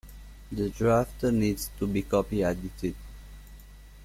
[0.51, 2.95] The draft needs to be copy edited